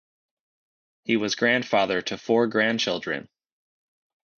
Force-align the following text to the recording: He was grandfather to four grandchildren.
He 1.05 1.15
was 1.15 1.35
grandfather 1.35 2.01
to 2.01 2.17
four 2.17 2.47
grandchildren. 2.47 3.29